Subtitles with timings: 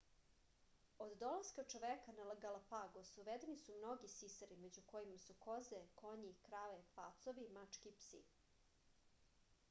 [1.03, 6.79] od dolaska čoveka na galapagos uvedeni su mnogi sisari među kojima su koze konji krave
[6.95, 8.23] pacovi mačke i psi